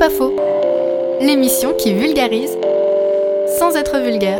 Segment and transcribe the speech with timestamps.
[0.00, 0.36] C'est pas faux.
[1.20, 2.56] L'émission qui vulgarise
[3.58, 4.38] sans être vulgaire.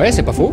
[0.00, 0.52] Ouais, c'est pas faux.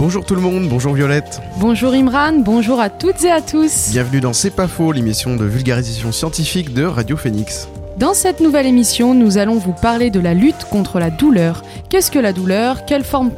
[0.00, 1.42] Bonjour tout le monde, bonjour Violette.
[1.58, 3.90] Bonjour Imran, bonjour à toutes et à tous.
[3.90, 7.68] Bienvenue dans C'est pas faux, l'émission de vulgarisation scientifique de Radio Phoenix.
[7.98, 11.60] Dans cette nouvelle émission, nous allons vous parler de la lutte contre la douleur.
[11.90, 12.86] Qu'est-ce que la douleur?
[12.86, 13.30] Quelle forme,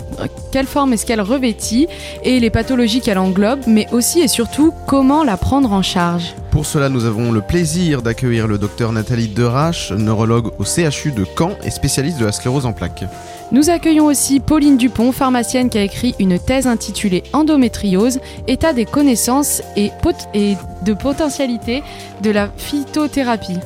[0.53, 1.89] quelle forme est-ce qu'elle revêtit?
[2.23, 6.33] Et les pathologies qu'elle englobe, mais aussi et surtout comment la prendre en charge?
[6.53, 11.25] Pour cela, nous avons le plaisir d'accueillir le docteur Nathalie Derache, neurologue au CHU de
[11.25, 13.05] Caen et spécialiste de la sclérose en plaques.
[13.53, 18.85] Nous accueillons aussi Pauline Dupont, pharmacienne qui a écrit une thèse intitulée Endométriose, état des
[18.85, 19.93] connaissances et,
[20.35, 21.83] et de potentialité
[22.23, 23.59] de la phytothérapie.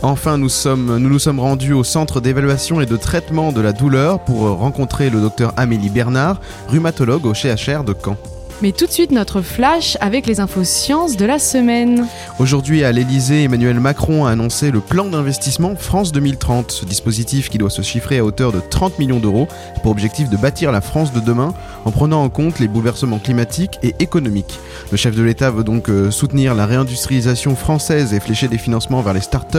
[0.00, 3.72] Enfin, nous, sommes, nous nous sommes rendus au centre d'évaluation et de traitement de la
[3.72, 8.16] douleur pour rencontrer le docteur Amélie Bernard, rhumatologue au CHR de Caen.
[8.62, 12.06] Mais tout de suite, notre flash avec les infos sciences de la semaine.
[12.38, 16.70] Aujourd'hui, à l'Elysée, Emmanuel Macron a annoncé le plan d'investissement France 2030.
[16.70, 19.48] Ce dispositif qui doit se chiffrer à hauteur de 30 millions d'euros
[19.82, 21.54] pour objectif de bâtir la France de demain
[21.86, 24.58] en prenant en compte les bouleversements climatiques et économiques.
[24.90, 29.00] Le chef de l'État veut donc euh, soutenir la réindustrialisation française et flécher des financements
[29.00, 29.58] vers les startups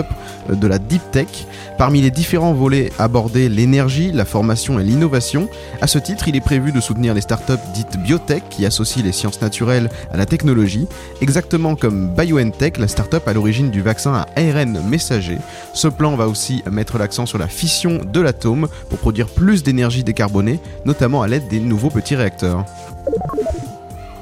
[0.52, 1.48] euh, de la deep tech.
[1.80, 5.50] Parmi les différents volets abordés, l'énergie, la formation et l'innovation.
[5.82, 9.12] À ce titre, il est prévu de soutenir les startups dites biotech qui associent les
[9.12, 10.88] sciences naturelles à la technologie,
[11.22, 15.38] exactement comme BioNTech, la start-up à l'origine du vaccin à ARN messager.
[15.74, 20.04] Ce plan va aussi mettre l'accent sur la fission de l'atome pour produire plus d'énergie
[20.04, 22.66] décarbonée, notamment à l'aide des nouveaux petits réacteurs.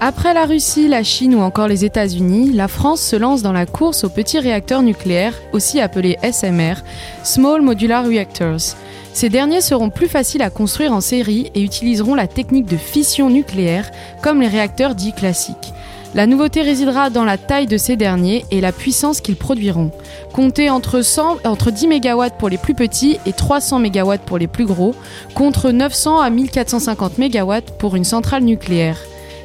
[0.01, 3.65] Après la Russie, la Chine ou encore les États-Unis, la France se lance dans la
[3.65, 6.75] course aux petits réacteurs nucléaires, aussi appelés SMR,
[7.23, 8.75] Small Modular Reactors.
[9.19, 13.29] Ces derniers seront plus faciles à construire en série et utiliseront la technique de fission
[13.29, 13.91] nucléaire
[14.23, 15.73] comme les réacteurs dits classiques.
[16.15, 19.91] La nouveauté résidera dans la taille de ces derniers et la puissance qu'ils produiront.
[20.31, 24.47] Comptez entre, 100, entre 10 MW pour les plus petits et 300 MW pour les
[24.47, 24.95] plus gros,
[25.35, 28.99] contre 900 à 1450 MW pour une centrale nucléaire.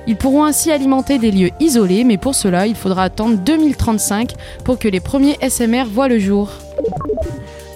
[0.06, 4.78] Ils pourront ainsi alimenter des lieux isolés, mais pour cela, il faudra attendre 2035 pour
[4.78, 6.50] que les premiers SMR voient le jour.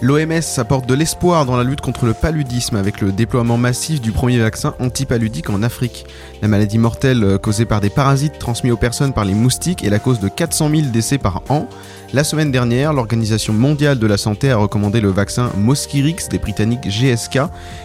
[0.00, 4.12] L'OMS apporte de l'espoir dans la lutte contre le paludisme avec le déploiement massif du
[4.12, 6.06] premier vaccin antipaludique en Afrique.
[6.40, 9.90] La maladie mortelle euh, causée par des parasites transmis aux personnes par les moustiques est
[9.90, 11.66] la cause de 400 000 décès par an.
[12.12, 16.88] La semaine dernière, l'Organisation mondiale de la santé a recommandé le vaccin Mosquirix des Britanniques
[16.88, 17.40] GSK.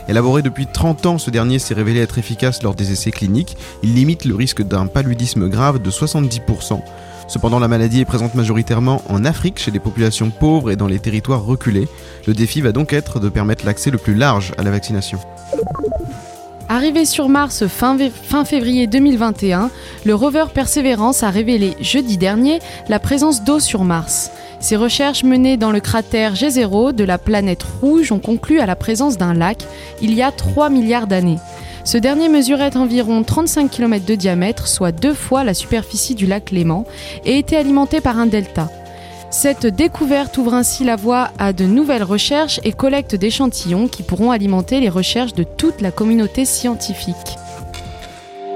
[0.07, 3.57] Élaboré depuis 30 ans, ce dernier s'est révélé être efficace lors des essais cliniques.
[3.81, 6.79] Il limite le risque d'un paludisme grave de 70%.
[7.27, 10.99] Cependant, la maladie est présente majoritairement en Afrique, chez les populations pauvres et dans les
[10.99, 11.87] territoires reculés.
[12.27, 15.19] Le défi va donc être de permettre l'accès le plus large à la vaccination.
[16.69, 19.69] Arrivé sur Mars fin, fin, février 2021,
[20.05, 24.31] le rover Perseverance a révélé jeudi dernier la présence d'eau sur Mars.
[24.59, 28.77] Ces recherches menées dans le cratère G0 de la planète rouge ont conclu à la
[28.77, 29.65] présence d'un lac
[30.01, 31.37] il y a 3 milliards d'années.
[31.83, 36.51] Ce dernier mesurait environ 35 km de diamètre, soit deux fois la superficie du lac
[36.51, 36.85] Léman,
[37.25, 38.69] et était alimenté par un delta.
[39.29, 44.31] Cette découverte ouvre ainsi la voie à de nouvelles recherches et collecte d'échantillons qui pourront
[44.31, 47.37] alimenter les recherches de toute la communauté scientifique.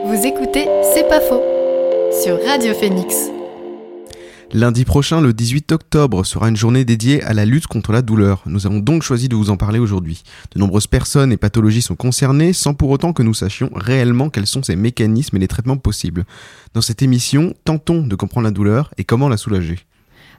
[0.05, 1.41] Vous écoutez C'est pas faux
[2.23, 3.31] sur Radio Phoenix.
[4.53, 8.43] Lundi prochain, le 18 octobre, sera une journée dédiée à la lutte contre la douleur.
[8.45, 10.23] Nous avons donc choisi de vous en parler aujourd'hui.
[10.55, 14.47] De nombreuses personnes et pathologies sont concernées sans pour autant que nous sachions réellement quels
[14.47, 16.25] sont ces mécanismes et les traitements possibles.
[16.73, 19.79] Dans cette émission, tentons de comprendre la douleur et comment la soulager.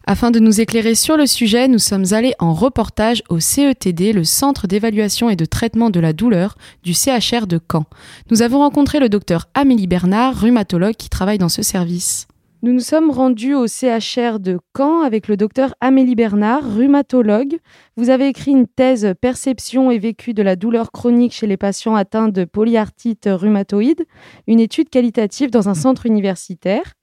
[0.07, 4.25] Afin de nous éclairer sur le sujet, nous sommes allés en reportage au CETD, le
[4.25, 7.85] Centre d'évaluation et de traitement de la douleur du CHR de Caen.
[8.31, 12.27] Nous avons rencontré le docteur Amélie Bernard, rhumatologue qui travaille dans ce service.
[12.61, 17.59] Nous nous sommes rendus au CHR de Caen avec le docteur Amélie Bernard, rhumatologue.
[17.97, 21.95] Vous avez écrit une thèse Perception et vécu de la douleur chronique chez les patients
[21.95, 24.07] atteints de polyarthrite rhumatoïde,
[24.49, 26.95] une étude qualitative dans un centre universitaire.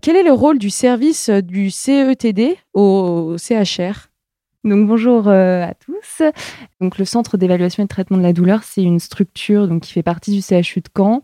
[0.00, 4.07] Quel est le rôle du service du CETD au CHR
[4.68, 6.22] donc bonjour euh, à tous.
[6.80, 9.92] Donc le Centre d'évaluation et de traitement de la douleur, c'est une structure donc qui
[9.92, 11.22] fait partie du CHU de Caen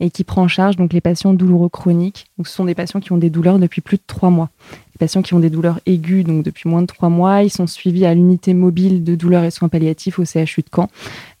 [0.00, 2.26] et qui prend en charge donc les patients douloureux chroniques.
[2.38, 4.50] Donc ce sont des patients qui ont des douleurs depuis plus de trois mois.
[4.94, 7.66] Les patients qui ont des douleurs aiguës donc depuis moins de trois mois, ils sont
[7.66, 10.88] suivis à l'unité mobile de douleurs et soins palliatifs au CHU de Caen.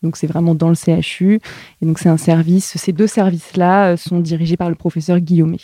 [0.02, 1.40] Donc c'est vraiment dans le CHU
[1.80, 2.76] et donc c'est un service.
[2.76, 5.58] Ces deux services-là euh, sont dirigés par le professeur Guillaumet.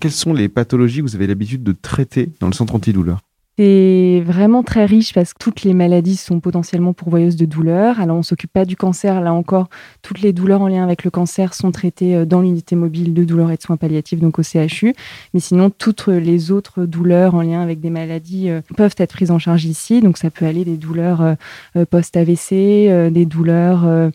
[0.00, 3.20] Quelles sont les pathologies que vous avez l'habitude de traiter dans le centre antidouleur?
[3.58, 8.00] C'est vraiment très riche parce que toutes les maladies sont potentiellement pourvoyeuses de douleurs.
[8.00, 9.22] Alors, on ne s'occupe pas du cancer.
[9.22, 9.70] Là encore,
[10.02, 13.24] toutes les douleurs en lien avec le cancer sont traitées euh, dans l'unité mobile de
[13.24, 14.94] douleurs et de soins palliatifs, donc au CHU.
[15.32, 19.30] Mais sinon, toutes les autres douleurs en lien avec des maladies euh, peuvent être prises
[19.30, 20.02] en charge ici.
[20.02, 24.10] Donc, ça peut aller des douleurs euh, post-AVC, des douleurs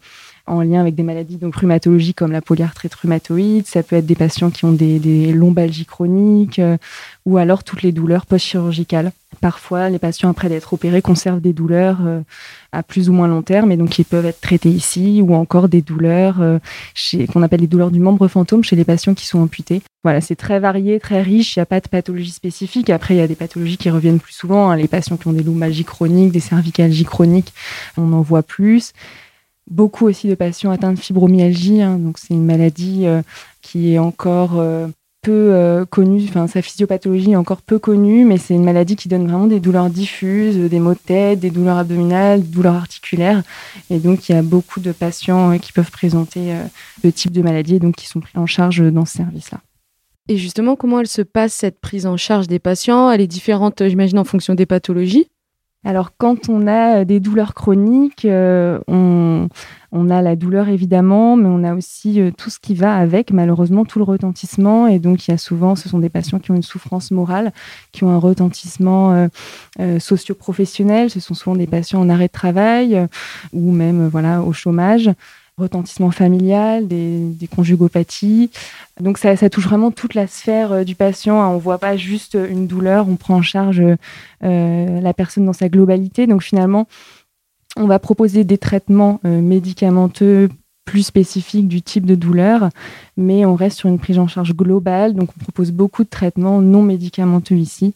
[0.48, 3.68] en lien avec des maladies donc rhumatologiques comme la polyarthrite rhumatoïde.
[3.68, 6.78] Ça peut être des patients qui ont des, lombalgies chroniques euh,
[7.26, 9.12] ou alors toutes les douleurs post-chirurgicales.
[9.40, 12.22] Parfois, les patients après d'être opérés conservent des douleurs euh,
[12.72, 15.70] à plus ou moins long terme et donc ils peuvent être traités ici ou encore
[15.70, 16.60] des douleurs euh,
[17.32, 19.82] qu'on appelle les douleurs du membre fantôme chez les patients qui sont amputés.
[20.04, 21.56] Voilà, c'est très varié, très riche.
[21.56, 22.90] Il n'y a pas de pathologie spécifique.
[22.90, 24.70] Après, il y a des pathologies qui reviennent plus souvent.
[24.70, 24.76] Hein.
[24.76, 27.54] Les patients qui ont des lombalgies chroniques, des cervicalgies chroniques,
[27.98, 28.94] on en voit plus
[29.70, 31.82] beaucoup aussi de patients atteints de fibromyalgie.
[31.82, 31.98] Hein.
[31.98, 33.22] donc c'est une maladie euh,
[33.62, 34.88] qui est encore euh,
[35.22, 39.08] peu euh, connue, enfin sa physiopathologie est encore peu connue, mais c'est une maladie qui
[39.08, 43.44] donne vraiment des douleurs diffuses, des maux de tête, des douleurs abdominales, des douleurs articulaires.
[43.90, 46.56] Et donc il y a beaucoup de patients qui peuvent présenter
[47.04, 49.60] ce type de maladie et donc qui sont pris en charge dans ce service-là.
[50.28, 53.12] Et justement, comment elle se passe cette prise en charge des patients?
[53.12, 55.28] Elle est différente, j'imagine, en fonction des pathologies?
[55.84, 59.50] Alors quand on a euh, des douleurs chroniques, euh, on,
[60.10, 63.84] a la douleur évidemment, mais on a aussi euh, tout ce qui va avec, malheureusement,
[63.84, 64.86] tout le retentissement.
[64.86, 67.52] Et donc il y a souvent, ce sont des patients qui ont une souffrance morale,
[67.92, 69.28] qui ont un retentissement
[70.00, 71.10] socio-professionnel.
[71.10, 73.08] Ce sont souvent des patients en arrêt de travail
[73.54, 75.10] ou même voilà au chômage
[75.58, 78.50] retentissement familial, des, conjugopathies.
[79.00, 81.38] Donc ça, touche vraiment toute la sphère euh, du patient.
[81.52, 83.82] On ne voit pas juste une douleur, on prend en charge
[84.44, 86.28] euh, la personne dans sa globalité.
[86.28, 86.88] Donc finalement,
[87.78, 90.50] on va proposer des traitements euh, médicamenteux
[90.86, 92.70] plus spécifique du type de douleur,
[93.16, 95.14] mais on reste sur une prise en charge globale.
[95.14, 97.94] Donc, on propose beaucoup de traitements non médicamenteux ici,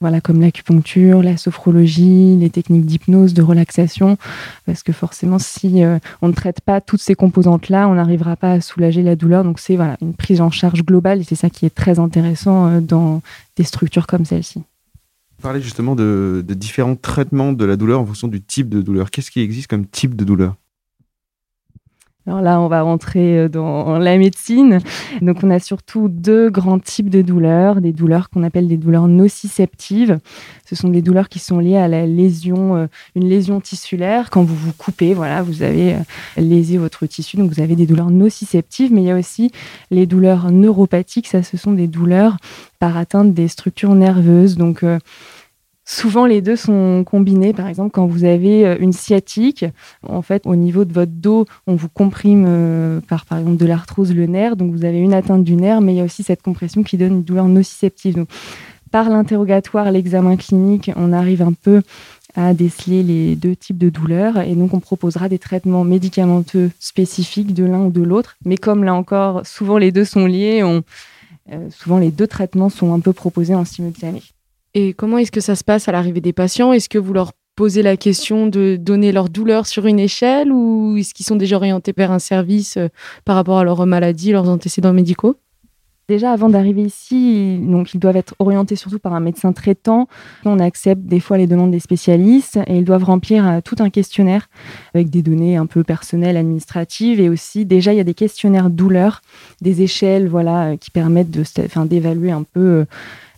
[0.00, 4.18] voilà, comme l'acupuncture, la sophrologie, les techniques d'hypnose, de relaxation,
[4.66, 8.52] parce que forcément, si euh, on ne traite pas toutes ces composantes-là, on n'arrivera pas
[8.52, 9.44] à soulager la douleur.
[9.44, 12.66] Donc, c'est voilà, une prise en charge globale et c'est ça qui est très intéressant
[12.66, 13.22] euh, dans
[13.56, 14.62] des structures comme celle-ci.
[15.40, 19.10] Parler justement de différents traitements de la douleur en fonction du type de douleur.
[19.10, 20.56] Qu'est-ce qui existe comme type de douleur?
[22.26, 24.78] Alors là, on va rentrer euh, dans la médecine.
[25.20, 27.82] Donc, on a surtout deux grands types de douleurs.
[27.82, 30.18] Des douleurs qu'on appelle des douleurs nociceptives.
[30.64, 34.30] Ce sont des douleurs qui sont liées à la lésion, euh, une lésion tissulaire.
[34.30, 35.98] Quand vous vous coupez, voilà, vous avez euh,
[36.38, 37.36] lésé votre tissu.
[37.36, 38.90] Donc, vous avez des douleurs nociceptives.
[38.90, 39.52] Mais il y a aussi
[39.90, 41.26] les douleurs neuropathiques.
[41.26, 42.38] Ça, ce sont des douleurs
[42.78, 44.56] par atteinte des structures nerveuses.
[44.56, 44.82] Donc,
[45.86, 47.52] Souvent, les deux sont combinés.
[47.52, 49.66] Par exemple, quand vous avez euh, une sciatique,
[50.02, 53.66] en fait, au niveau de votre dos, on vous comprime euh, par, par exemple, de
[53.66, 54.56] l'arthrose le nerf.
[54.56, 56.96] Donc, vous avez une atteinte du nerf, mais il y a aussi cette compression qui
[56.96, 58.14] donne une douleur nociceptive.
[58.14, 58.28] Donc,
[58.90, 61.82] par l'interrogatoire, l'examen clinique, on arrive un peu
[62.36, 67.54] à déceler les deux types de douleurs et donc on proposera des traitements médicamenteux spécifiques
[67.54, 68.36] de l'un ou de l'autre.
[68.44, 72.92] Mais comme là encore, souvent les deux sont liés, euh, souvent les deux traitements sont
[72.92, 74.22] un peu proposés en simultané.
[74.74, 76.72] Et comment est-ce que ça se passe à l'arrivée des patients?
[76.72, 80.96] Est-ce que vous leur posez la question de donner leur douleur sur une échelle ou
[80.98, 82.88] est-ce qu'ils sont déjà orientés vers un service euh,
[83.24, 85.36] par rapport à leur maladie, leurs antécédents médicaux?
[86.06, 90.06] Déjà, avant d'arriver ici, donc ils doivent être orientés surtout par un médecin traitant.
[90.44, 93.88] On accepte des fois les demandes des spécialistes et ils doivent remplir euh, tout un
[93.88, 94.48] questionnaire
[94.92, 98.68] avec des données un peu personnelles, administratives et aussi déjà il y a des questionnaires
[98.68, 99.22] douleur,
[99.62, 101.44] des échelles voilà euh, qui permettent de,
[101.86, 102.84] d'évaluer un peu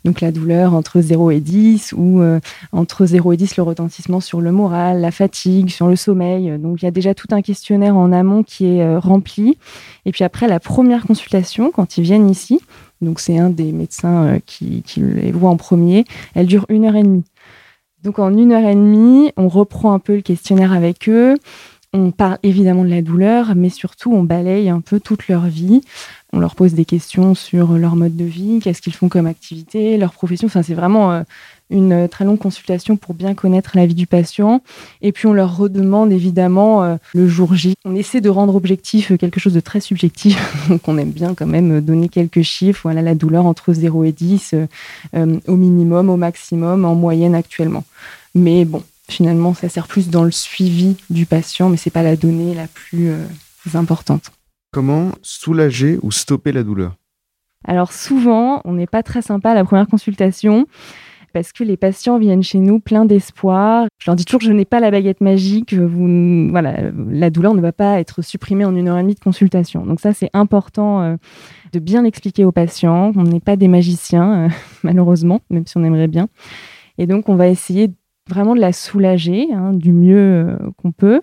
[0.07, 2.39] donc la douleur entre 0 et 10 ou euh,
[2.71, 6.59] entre 0 et 10 le retentissement sur le moral, la fatigue, sur le sommeil.
[6.61, 9.59] Donc il y a déjà tout un questionnaire en amont qui est euh, rempli.
[10.05, 12.61] Et puis après la première consultation, quand ils viennent ici,
[13.01, 16.05] donc c'est un des médecins euh, qui, qui les voit en premier,
[16.37, 17.25] elle dure une heure et demie.
[18.05, 21.35] Donc en une heure et demie, on reprend un peu le questionnaire avec eux.
[21.99, 25.81] On parle évidemment de la douleur, mais surtout on balaye un peu toute leur vie.
[26.35, 29.97] On leur pose des questions sur leur mode de vie, qu'est-ce qu'ils font comme activité,
[29.97, 30.45] leur profession.
[30.47, 31.23] Enfin, c'est vraiment euh,
[31.71, 34.61] une très longue consultation pour bien connaître la vie du patient.
[35.01, 37.77] Et puis on leur redemande évidemment euh, le jour J.
[37.87, 40.39] On essaie de rendre objectif euh, quelque chose de très subjectif.
[40.69, 42.81] Donc on aime bien quand même donner quelques chiffres.
[42.83, 44.55] Voilà la douleur entre 0 et 10
[45.15, 47.85] au minimum, au maximum, en moyenne actuellement.
[48.35, 52.17] Mais bon, finalement, ça sert plus dans le suivi du patient, mais c'est pas la
[52.17, 53.13] donnée la plus
[53.75, 54.33] importante.
[54.73, 56.97] Comment soulager ou stopper la douleur?
[57.67, 60.67] Alors souvent, on n'est pas très sympa à la première consultation
[61.33, 63.87] parce que les patients viennent chez nous pleins d'espoir.
[63.99, 65.75] Je leur dis toujours que je n'ai pas la baguette magique.
[65.75, 66.77] Vous, voilà,
[67.11, 69.85] la douleur ne va pas être supprimée en une heure et demie de consultation.
[69.85, 71.17] Donc ça, c'est important euh,
[71.75, 73.13] de bien expliquer aux patients.
[73.17, 74.49] On n'est pas des magiciens, euh,
[74.83, 76.29] malheureusement, même si on aimerait bien.
[76.97, 77.91] Et donc, on va essayer
[78.29, 81.21] vraiment de la soulager hein, du mieux qu'on peut.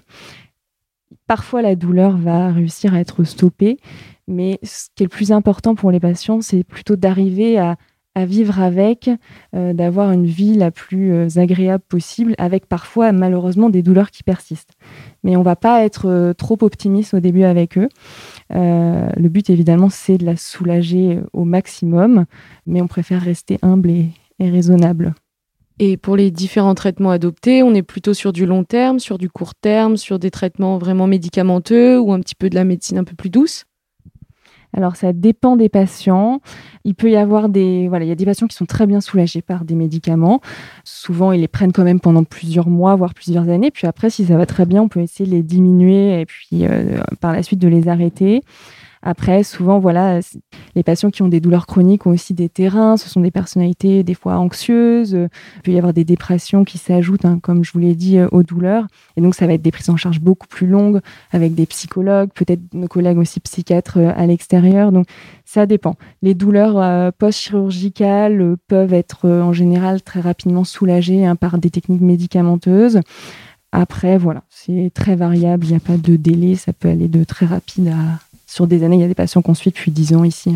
[1.27, 3.77] Parfois, la douleur va réussir à être stoppée,
[4.27, 7.77] mais ce qui est le plus important pour les patients, c'est plutôt d'arriver à,
[8.15, 9.09] vivre avec,
[9.55, 14.21] euh, d'avoir une vie la plus euh, agréable possible, avec parfois malheureusement des douleurs qui
[14.21, 14.73] persistent.
[15.23, 17.89] Mais on ne va pas être euh, trop optimiste au début avec eux.
[18.51, 22.25] le but évidemment, c'est de la soulager au maximum,
[22.67, 25.15] mais on préfère rester humble et raisonnable.
[25.85, 29.29] Et pour les différents traitements adoptés, on est plutôt sur du long terme, sur du
[29.29, 33.03] court terme, sur des traitements vraiment médicamenteux ou un petit peu de la médecine un
[33.03, 33.65] peu plus douce
[34.75, 36.41] alors ça dépend des patients.
[36.83, 39.01] Il peut y avoir des voilà, il y a des patients qui sont très bien
[39.01, 40.41] soulagés par des médicaments.
[40.83, 43.69] Souvent ils les prennent quand même pendant plusieurs mois voire plusieurs années.
[43.69, 46.65] Puis après si ça va très bien, on peut essayer de les diminuer et puis
[46.65, 48.41] euh, par la suite de les arrêter.
[49.05, 50.21] Après, souvent, voilà,
[50.75, 52.95] les patients qui ont des douleurs chroniques ont aussi des terrains.
[52.95, 55.11] Ce sont des personnalités des fois anxieuses.
[55.57, 58.29] Il peut y avoir des dépressions qui s'ajoutent, hein, comme je vous l'ai dit, euh,
[58.31, 58.87] aux douleurs.
[59.17, 62.29] Et donc, ça va être des prises en charge beaucoup plus longues avec des psychologues,
[62.33, 64.93] peut-être nos collègues aussi psychiatres euh, à l'extérieur.
[64.93, 65.05] Donc,
[65.43, 65.97] ça dépend.
[66.21, 72.01] Les douleurs euh, post-chirurgicales peuvent être en général très rapidement soulagées hein, par des techniques
[72.01, 73.01] médicamenteuses.
[73.73, 75.65] Après, voilà, c'est très variable.
[75.65, 76.55] Il n'y a pas de délai.
[76.55, 78.19] Ça peut aller de très rapide à
[78.53, 78.97] sur des années.
[78.97, 80.55] Il y a des patients qu'on suit depuis 10 ans ici.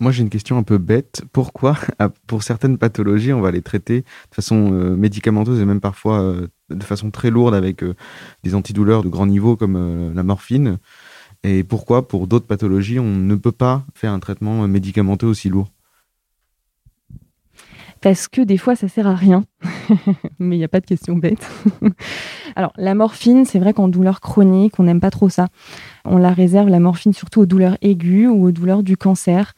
[0.00, 1.22] Moi, j'ai une question un peu bête.
[1.32, 1.76] Pourquoi,
[2.26, 6.48] pour certaines pathologies, on va les traiter de façon euh, médicamenteuse et même parfois euh,
[6.70, 7.94] de façon très lourde avec euh,
[8.42, 10.78] des antidouleurs de grand niveau comme la morphine?
[11.42, 15.70] Et pourquoi, pour d'autres pathologies, on ne peut pas faire un traitement médicamenteux aussi lourd?
[18.00, 19.44] Parce que des fois ça sert à rien.
[20.38, 21.48] Mais il n'y a pas de question bête.
[22.56, 25.48] Alors la morphine, c'est vrai qu'en douleur chronique, on n'aime pas trop ça.
[26.04, 29.54] On la réserve, la morphine, surtout aux douleurs aiguës ou aux douleurs du cancer.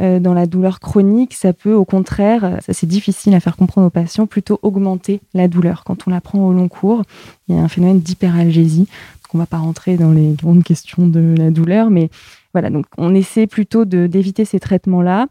[0.00, 3.86] Euh, dans la douleur chronique, ça peut au contraire, ça c'est difficile à faire comprendre
[3.86, 5.84] aux patients, plutôt augmenter la douleur.
[5.84, 7.02] Quand on la prend au long cours,
[7.48, 8.88] il y a un phénomène d'hyperalgésie.
[9.32, 12.10] On ne va pas rentrer dans les grandes questions de la douleur, mais
[12.52, 15.28] voilà, donc on essaie plutôt d'éviter ces traitements-là.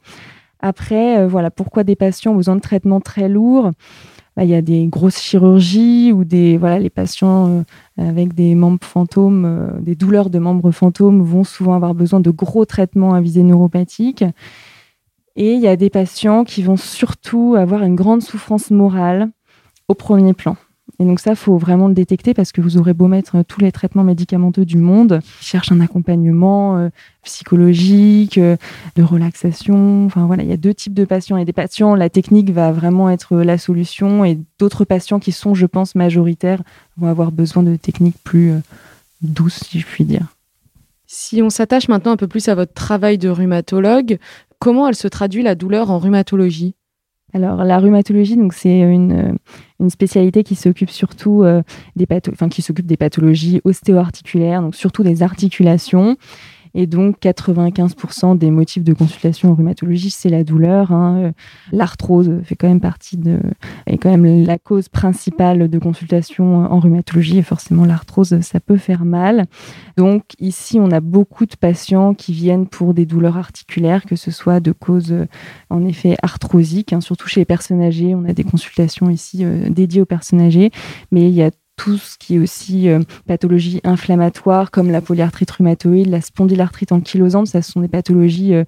[0.62, 3.72] Après, euh, voilà, pourquoi des patients ont besoin de traitements très lourds?
[4.44, 7.64] Il y a des grosses chirurgies ou des voilà, les patients euh,
[7.98, 12.32] avec des membres fantômes, euh, des douleurs de membres fantômes vont souvent avoir besoin de
[12.32, 14.24] gros traitements à visée neuropathique.
[15.36, 19.30] Et il y a des patients qui vont surtout avoir une grande souffrance morale
[19.88, 20.56] au premier plan.
[20.98, 23.62] Et donc ça, faut vraiment le détecter parce que vous aurez beau mettre euh, tous
[23.62, 26.90] les traitements médicamenteux du monde, ils cherchent un accompagnement euh,
[27.24, 28.58] psychologique, euh,
[28.96, 30.06] de relaxation.
[30.06, 31.38] Enfin voilà, il y a deux types de patients.
[31.38, 35.54] Et des patients, la technique va vraiment être la solution, et d'autres patients qui sont,
[35.54, 36.64] je pense, majoritaires,
[36.98, 38.54] vont avoir besoin de techniques plus
[39.22, 40.28] douces, si je puis dire.
[41.08, 44.20] Si on s'attache maintenant un peu plus à votre travail de rhumatologue,
[44.60, 46.76] comment elle se traduit la douleur en rhumatologie?
[47.34, 49.38] Alors la rhumatologie, donc c'est une,
[49.80, 51.62] une spécialité qui s'occupe surtout euh,
[51.96, 56.18] des enfin qui des pathologies ostéo-articulaires, donc surtout des articulations.
[56.74, 60.92] Et donc, 95% des motifs de consultation en rhumatologie, c'est la douleur.
[60.92, 61.32] Hein.
[61.72, 63.40] L'arthrose fait quand même partie de,
[63.88, 67.40] est quand même la cause principale de consultation en rhumatologie.
[67.40, 69.46] Et forcément, l'arthrose, ça peut faire mal.
[69.98, 74.32] Donc, ici, on a beaucoup de patients qui viennent pour des douleurs articulaires, que ce
[74.32, 75.16] soit de cause,
[75.70, 77.02] en effet, arthrosique, hein.
[77.02, 78.16] surtout chez les personnes âgées.
[78.16, 80.72] On a des consultations ici euh, dédiées aux personnes âgées.
[81.12, 85.50] Mais il y a tout ce qui est aussi euh, pathologie inflammatoire comme la polyarthrite
[85.50, 88.66] rhumatoïde, la spondylarthrite ankylosante, ça ce sont des pathologies euh,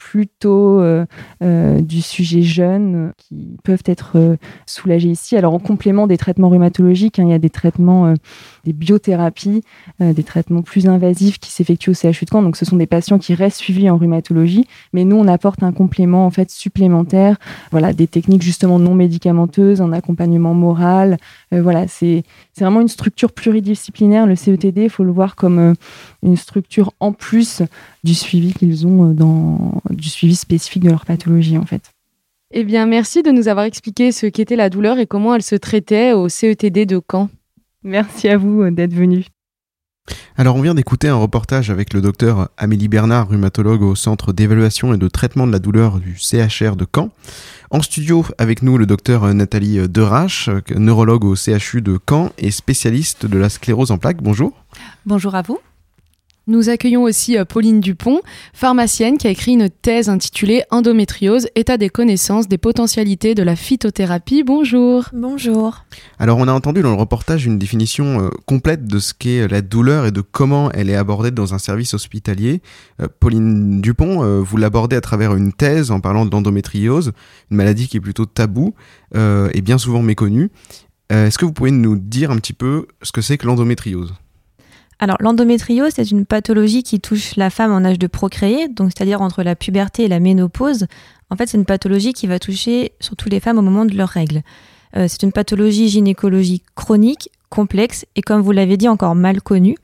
[0.00, 1.04] plutôt euh,
[1.42, 5.36] euh, du sujet jeune euh, qui peuvent être soulagés ici.
[5.36, 8.14] Alors en complément des traitements rhumatologiques, hein, il y a des traitements,
[8.64, 9.62] des biothérapies,
[10.00, 12.42] des traitements plus invasifs qui s'effectuent au CHU de Caen.
[12.42, 15.72] Donc ce sont des patients qui restent suivis en rhumatologie, mais nous on apporte un
[15.72, 17.36] complément en fait supplémentaire,
[17.70, 21.18] voilà des techniques justement non médicamenteuses, un accompagnement moral.
[21.52, 24.26] voilà, c'est c'est vraiment une structure pluridisciplinaire.
[24.26, 25.74] Le CETD, il faut le voir comme
[26.22, 27.62] une structure en plus
[28.04, 31.92] du suivi qu'ils ont dans du suivi spécifique de leur pathologie en fait.
[32.52, 35.54] Eh bien, merci de nous avoir expliqué ce qu'était la douleur et comment elle se
[35.54, 37.30] traitait au CETD de Caen.
[37.84, 39.26] Merci à vous euh, d'être venu.
[40.36, 44.92] Alors on vient d'écouter un reportage avec le docteur Amélie Bernard, rhumatologue au Centre d'évaluation
[44.92, 47.10] et de traitement de la douleur du CHR de Caen.
[47.70, 53.26] En studio avec nous le docteur Nathalie Derache, neurologue au CHU de Caen et spécialiste
[53.26, 54.22] de la sclérose en plaques.
[54.22, 54.52] Bonjour.
[55.06, 55.60] Bonjour à vous.
[56.50, 58.22] Nous accueillons aussi euh, Pauline Dupont,
[58.54, 63.54] pharmacienne qui a écrit une thèse intitulée Endométriose, état des connaissances des potentialités de la
[63.54, 64.42] phytothérapie.
[64.42, 65.04] Bonjour.
[65.12, 65.84] Bonjour.
[66.18, 69.62] Alors on a entendu dans le reportage une définition euh, complète de ce qu'est la
[69.62, 72.62] douleur et de comment elle est abordée dans un service hospitalier.
[73.00, 77.12] Euh, Pauline Dupont, vous l'abordez à travers une thèse en parlant de l'endométriose,
[77.52, 78.74] une maladie qui est plutôt taboue
[79.14, 80.50] et bien souvent méconnue.
[81.10, 84.14] Est-ce que vous pouvez nous dire un petit peu ce que c'est que l'endométriose?
[85.00, 89.22] Alors l'endométriose, c'est une pathologie qui touche la femme en âge de procréer, donc c'est-à-dire
[89.22, 90.86] entre la puberté et la ménopause.
[91.30, 94.10] En fait, c'est une pathologie qui va toucher surtout les femmes au moment de leurs
[94.10, 94.42] règles.
[94.96, 99.76] Euh, c'est une pathologie gynécologique chronique, complexe et comme vous l'avez dit encore mal connue.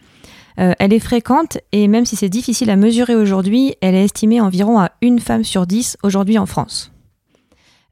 [0.59, 4.41] Euh, elle est fréquente et même si c'est difficile à mesurer aujourd'hui, elle est estimée
[4.41, 6.93] environ à une femme sur dix aujourd'hui en France.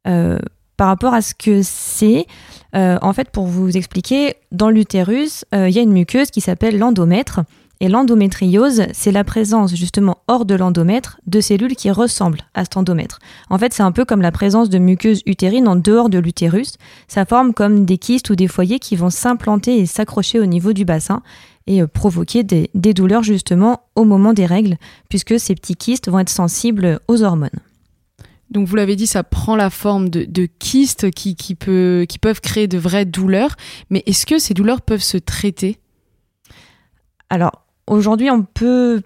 [0.07, 0.39] Euh,
[0.77, 2.27] par rapport à ce que c'est,
[2.75, 6.41] euh, en fait, pour vous expliquer, dans l'utérus, euh, il y a une muqueuse qui
[6.41, 7.41] s'appelle l'endomètre.
[7.81, 12.77] Et l'endométriose, c'est la présence justement hors de l'endomètre de cellules qui ressemblent à cet
[12.77, 13.19] endomètre.
[13.51, 16.77] En fait, c'est un peu comme la présence de muqueuses utérines en dehors de l'utérus.
[17.09, 20.73] Ça forme comme des kystes ou des foyers qui vont s'implanter et s'accrocher au niveau
[20.73, 21.21] du bassin
[21.67, 24.77] et euh, provoquer des, des douleurs justement au moment des règles,
[25.09, 27.51] puisque ces petits kystes vont être sensibles aux hormones.
[28.51, 32.41] Donc vous l'avez dit, ça prend la forme de, kystes qui, qui, peut, qui peuvent
[32.41, 33.57] créer de vraies douleurs.
[33.91, 35.79] Mais est-ce que ces douleurs peuvent se traiter?
[37.31, 39.03] Alors aujourd'hui, on peut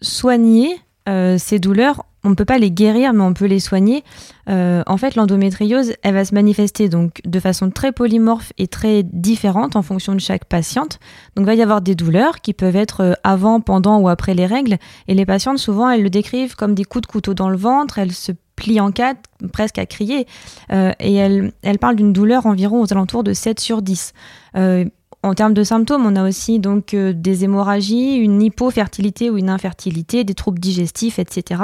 [0.00, 0.76] soigner
[1.08, 2.04] euh, ces douleurs.
[2.22, 4.04] On ne peut pas les guérir, mais on peut les soigner.
[4.50, 9.02] Euh, en fait, l'endométriose, elle va se manifester donc de façon très polymorphe et très
[9.02, 10.98] différente en fonction de chaque patiente.
[11.34, 14.34] Donc, il va y avoir des douleurs qui peuvent être euh, avant, pendant ou après
[14.34, 14.76] les règles.
[15.08, 17.98] Et les patientes, souvent, elles le décrivent comme des coups de couteau dans le ventre.
[17.98, 20.26] Elles se plie en quatre, presque à crier.
[20.70, 24.12] Euh, et elle, elle parle d'une douleur environ aux alentours de 7 sur 10.
[24.56, 24.84] Euh,
[25.22, 29.50] en termes de symptômes, on a aussi donc euh, des hémorragies, une hypofertilité ou une
[29.50, 31.62] infertilité, des troubles digestifs, etc.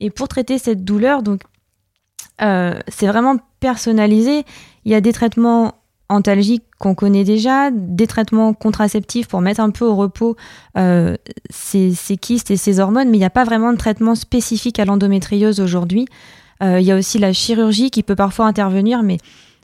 [0.00, 1.40] Et pour traiter cette douleur, donc
[2.38, 4.44] c'est vraiment personnalisé.
[4.84, 5.72] Il y a des traitements
[6.08, 10.36] antalgiques qu'on connaît déjà, des traitements contraceptifs pour mettre un peu au repos
[10.76, 11.16] euh,
[11.50, 14.84] ces, kystes et ces hormones, mais il n'y a pas vraiment de traitement spécifique à
[14.84, 16.06] l'endométriose aujourd'hui.
[16.62, 19.18] Euh, il y a aussi la chirurgie qui peut parfois intervenir, mais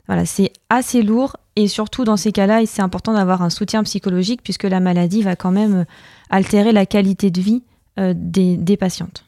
[0.07, 4.41] voilà, c'est assez lourd et surtout dans ces cas-là, c'est important d'avoir un soutien psychologique
[4.43, 5.85] puisque la maladie va quand même
[6.29, 7.63] altérer la qualité de vie
[7.99, 9.25] euh, des, des patientes.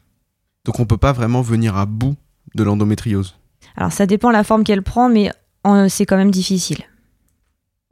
[0.65, 2.15] Donc on ne peut pas vraiment venir à bout
[2.55, 3.35] de l'endométriose?
[3.77, 5.31] Alors ça dépend la forme qu'elle prend, mais
[5.89, 6.83] c'est quand même difficile.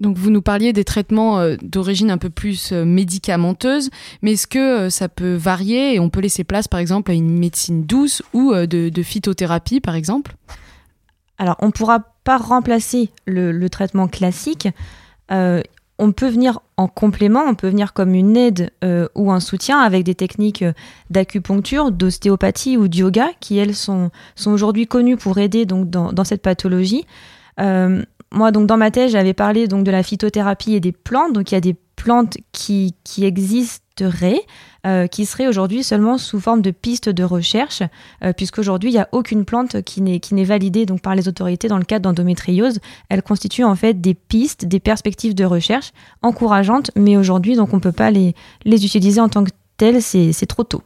[0.03, 3.89] Donc vous nous parliez des traitements euh, d'origine un peu plus euh, médicamenteuse,
[4.21, 7.13] mais est-ce que euh, ça peut varier et on peut laisser place par exemple à
[7.13, 10.35] une médecine douce ou de, phytothérapie par exemple?
[11.37, 14.67] Alors on ne pourra pas remplacer le, traitement classique.
[15.29, 18.71] on peut venir en complément, on peut venir comme une aide
[19.15, 20.65] ou un soutien avec des techniques
[21.09, 26.11] d'acupuncture, d'ostéopathie ou de yoga qui elles sont, sont aujourd'hui connues pour aider donc dans,
[26.11, 27.05] dans cette pathologie
[28.33, 31.33] moi, donc dans ma thèse, j'avais parlé donc de la phytothérapie et des plantes.
[31.33, 34.41] Donc il y a des plantes qui, qui existeraient,
[34.85, 37.83] euh, qui seraient aujourd'hui seulement sous forme de pistes de recherche,
[38.23, 41.27] euh, puisqu'aujourd'hui il n'y a aucune plante qui n'est qui n'est validée donc par les
[41.27, 42.79] autorités dans le cadre d'endométriose.
[43.09, 45.91] Elle constitue en fait des pistes, des perspectives de recherche
[46.21, 48.33] encourageantes, mais aujourd'hui donc on peut pas les
[48.65, 50.81] les utiliser en tant que telles, c'est trop tôt.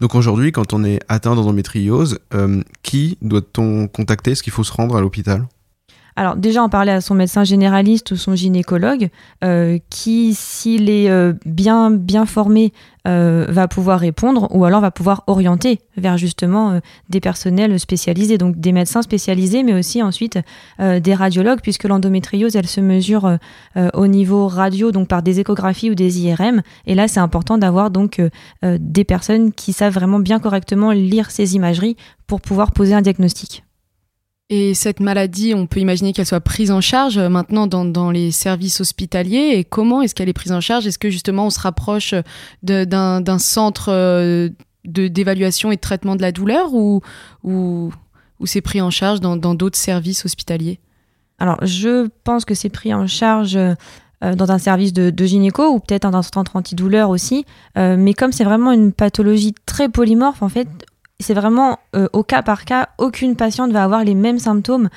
[0.00, 4.32] Donc aujourd'hui, quand on est atteint d'endométriose, euh, qui doit-on contacter?
[4.32, 5.46] Est-ce qu'il faut se rendre à l'hôpital?
[6.16, 9.10] Alors déjà en parler à son médecin généraliste ou son gynécologue,
[9.44, 12.72] euh, qui s'il est euh, bien bien formé
[13.06, 18.58] euh, va pouvoir répondre ou alors va pouvoir orienter vers justement des personnels spécialisés, donc
[18.58, 20.38] des médecins spécialisés, mais aussi ensuite
[20.78, 23.38] des radiologues, puisque l'endométriose elle se mesure
[23.94, 26.62] au niveau radio, donc par des échographies ou des IRM.
[26.86, 28.20] Et là c'est important d'avoir donc
[28.62, 33.65] des personnes qui savent vraiment bien correctement lire ces imageries pour pouvoir poser un diagnostic.
[34.48, 38.30] Et cette maladie, on peut imaginer qu'elle soit prise en charge euh, maintenant dans, les
[38.30, 39.54] services hospitaliers.
[39.56, 40.86] Et comment est-ce qu'elle est prise en charge?
[40.86, 42.14] Est-ce que justement on se rapproche
[42.62, 44.48] d'un centre euh,
[44.84, 46.72] d'évaluation et de traitement de la douleur?
[46.74, 47.00] Ou,
[47.42, 47.90] ou,
[48.44, 50.78] c'est pris en charge dans d'autres services hospitaliers?
[51.38, 53.74] Alors, je pense que c'est pris en charge euh,
[54.22, 57.44] dans un service de, gynéco ou peut-être dans un centre antidouleur aussi.
[57.74, 60.68] mais comme c'est vraiment une pathologie très polymorphe, en fait,
[61.20, 64.88] c'est vraiment euh, au cas par cas, aucune patiente va avoir les mêmes symptômes.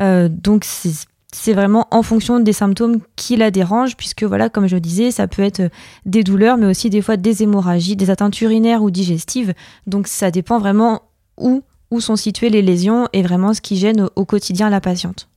[0.00, 4.76] Euh, donc c'est vraiment en fonction des symptômes qui la dérangent, puisque voilà, comme je
[4.76, 5.70] le disais, ça peut être
[6.04, 9.54] des douleurs, mais aussi des fois des hémorragies, des atteintes urinaires ou digestives.
[9.86, 11.02] Donc ça dépend vraiment
[11.38, 15.28] où, où sont situées les lésions et vraiment ce qui gêne au, quotidien la patiente.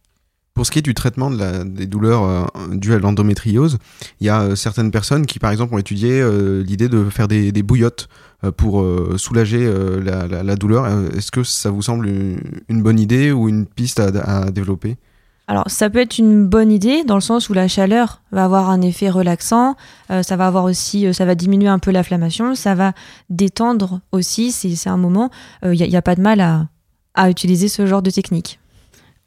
[0.55, 3.77] Pour ce qui est du traitement des douleurs euh, dues à l'endométriose,
[4.21, 7.27] il y a euh, certaines personnes qui, par exemple, ont étudié euh, l'idée de faire
[7.27, 8.07] des, bouillottes
[8.55, 8.85] pour
[9.17, 9.67] soulager
[10.03, 10.85] la, douleur.
[11.17, 14.97] Est-ce que ça vous semble une, bonne idée ou une piste à, développer?
[15.47, 18.69] Alors, ça peut être une bonne idée dans le sens où la chaleur va avoir
[18.69, 19.75] un effet relaxant.
[20.09, 22.53] ça va avoir aussi, ça va diminuer un peu l'inflammation.
[22.53, 22.93] Ça va
[23.31, 24.51] détendre aussi.
[24.51, 25.31] C'est un moment.
[25.63, 26.67] Il n'y a, pas de mal
[27.15, 28.59] à utiliser ce genre de technique.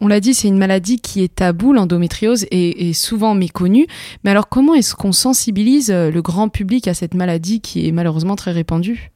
[0.01, 3.87] On l'a dit, c'est une maladie qui est taboue, l'endométriose est souvent méconnue.
[4.23, 7.93] Mais alors comment est-ce qu'on sensibilise euh, le grand public à cette maladie qui est
[7.93, 9.11] malheureusement très répandue?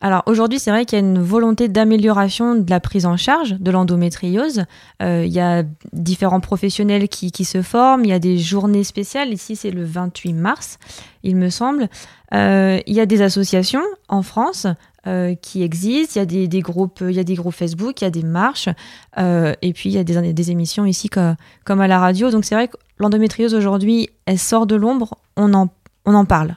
[0.00, 3.56] Alors aujourd'hui, c'est vrai qu'il y a une volonté d'amélioration de la prise en charge
[3.58, 4.64] de l'endométriose.
[5.02, 8.84] Euh, il y a différents professionnels qui, qui se forment, il y a des journées
[8.84, 9.32] spéciales.
[9.32, 10.78] Ici, c'est le 28 mars,
[11.24, 11.88] il me semble.
[12.32, 14.66] Euh, il y a des associations en France
[15.08, 16.12] euh, qui existent.
[16.16, 18.22] Il y a des, groupes, il y a des groupes Facebook, il y a des
[18.22, 18.68] marches,
[19.16, 22.30] euh, et puis il y a des, émissions ici co- comme, à la radio.
[22.30, 25.16] Donc c'est vrai que l'endométriose aujourd'hui, elle sort de l'ombre.
[25.36, 25.70] On en,
[26.04, 26.56] on en parle.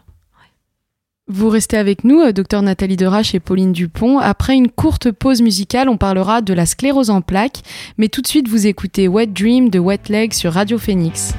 [1.28, 4.20] Vous restez avec nous, euh, docteur Nathalie Derache et Pauline Dupont.
[4.20, 7.62] Après une courte pause musicale, on parlera de la sclérose en plaques.
[7.98, 11.34] Mais tout de suite, vous écoutez Wet Dream de Wet Leg sur Radio Phoenix.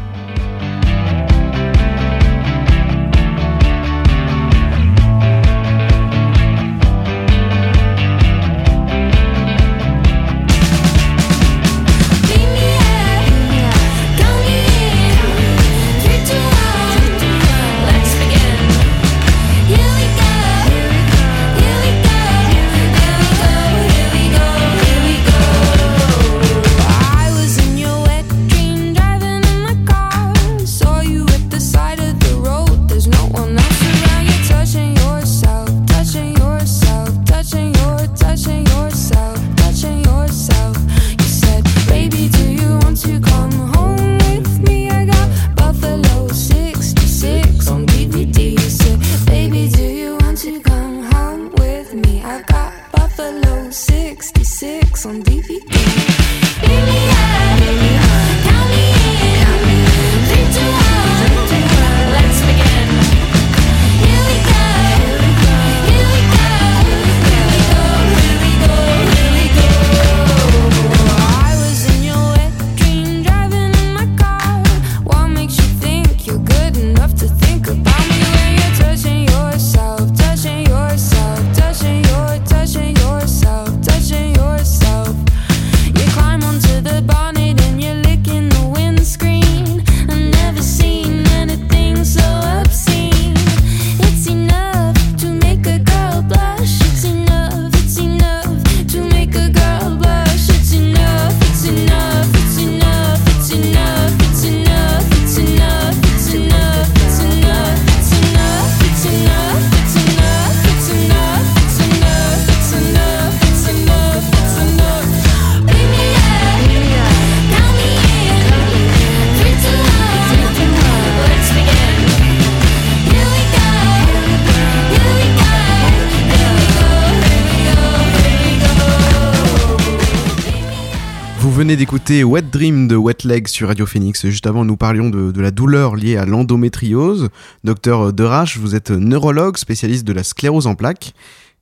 [131.73, 134.27] Venez d'écouter Wet Dream de Wet Leg sur Radio Phoenix.
[134.27, 137.31] Juste avant, nous parlions de, la douleur liée à l'endométriose.
[137.65, 141.15] Docteur Derache, vous êtes neurologue, spécialiste de la sclérose en plaques.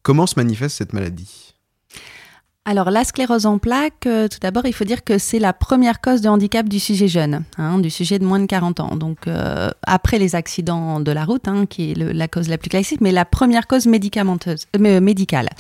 [0.03, 1.55] Comment se manifeste cette maladie?
[2.65, 6.01] Alors, la sclérose en plaques, euh, tout d'abord, il faut dire que c'est la première
[6.01, 8.97] cause de handicap du sujet jeune, hein, du sujet de moins de 40 ans.
[8.97, 12.69] Donc, euh, après les accidents de la route, hein, qui est la cause la plus
[12.69, 15.51] classique, mais la première cause médicamenteuse, euh, médicale.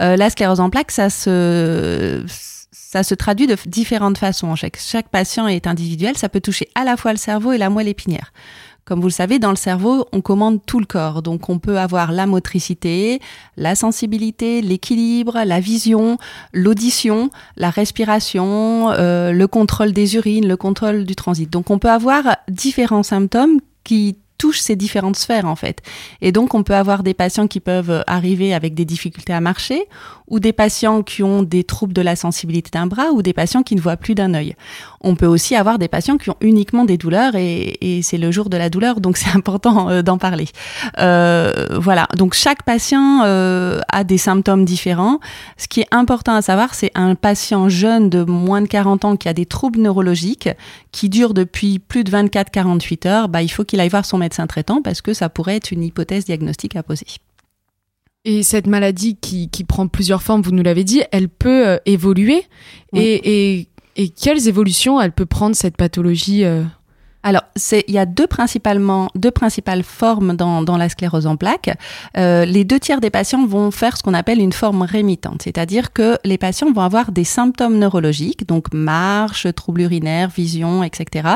[0.00, 2.24] Euh, la sclérose en plaques, ça se,
[2.92, 4.54] ça se traduit de différentes façons.
[4.54, 6.18] Chaque, chaque patient est individuel.
[6.18, 8.34] Ça peut toucher à la fois le cerveau et la moelle épinière.
[8.84, 11.22] Comme vous le savez, dans le cerveau, on commande tout le corps.
[11.22, 13.20] Donc, on peut avoir la motricité,
[13.56, 16.18] la sensibilité, l'équilibre, la vision,
[16.52, 21.48] l'audition, la respiration, euh, le contrôle des urines, le contrôle du transit.
[21.48, 25.82] Donc, on peut avoir différents symptômes qui touchent ces différentes sphères, en fait.
[26.20, 29.84] Et donc, on peut avoir des patients qui peuvent arriver avec des difficultés à marcher,
[30.26, 33.62] ou des patients qui ont des troubles de la sensibilité d'un bras, ou des patients
[33.62, 34.56] qui ne voient plus d'un œil.
[35.00, 38.32] On peut aussi avoir des patients qui ont uniquement des douleurs, et, et c'est le
[38.32, 40.48] jour de la douleur, donc c'est important euh, d'en parler.
[40.98, 45.20] Euh, voilà, donc chaque patient euh, a des symptômes différents.
[45.56, 49.16] Ce qui est important à savoir, c'est un patient jeune de moins de 40 ans
[49.16, 50.48] qui a des troubles neurologiques
[50.90, 54.31] qui durent depuis plus de 24-48 heures, bah, il faut qu'il aille voir son médecin
[54.46, 57.06] traitant parce que ça pourrait être une hypothèse diagnostique à poser.
[58.24, 61.78] Et cette maladie qui, qui prend plusieurs formes, vous nous l'avez dit, elle peut euh,
[61.86, 62.44] évoluer.
[62.92, 63.00] Oui.
[63.00, 66.64] Et, et Et quelles évolutions elle peut prendre cette pathologie euh
[67.22, 67.42] Alors,
[67.86, 71.70] il y a deux principalement, deux principales formes dans, dans la sclérose en plaques.
[72.16, 75.92] Euh, les deux tiers des patients vont faire ce qu'on appelle une forme rémitante, c'est-à-dire
[75.92, 81.28] que les patients vont avoir des symptômes neurologiques, donc marche, troubles urinaires, vision, etc.,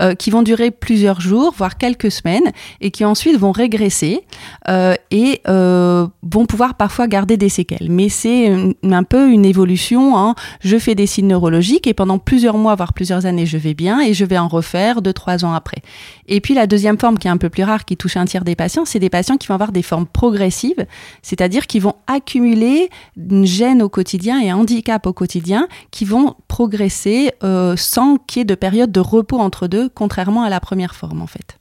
[0.00, 4.20] euh, qui vont durer plusieurs jours, voire quelques semaines, et qui ensuite vont régresser
[4.68, 7.88] euh, et euh, vont pouvoir parfois garder des séquelles.
[7.90, 12.56] Mais c'est un, peu une évolution en je fais des signes neurologiques et pendant plusieurs
[12.56, 15.54] mois, voire plusieurs années, je vais bien et je vais en refaire deux, trois ans
[15.54, 15.82] après.
[16.26, 18.44] Et puis la deuxième forme qui est un peu plus rare, qui touche un tiers
[18.44, 20.86] des patients, c'est des patients qui vont avoir des formes progressives,
[21.22, 26.34] c'est-à-dire qui vont accumuler une gêne au quotidien et un handicap au quotidien, qui vont
[26.48, 30.60] progresser euh, sans qu'il y ait de période de repos entre deux, contrairement à la
[30.60, 31.58] première forme en fait.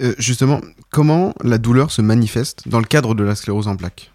[0.00, 0.60] Euh, justement,
[0.90, 4.11] comment la douleur se manifeste dans le cadre de la sclérose en plaques?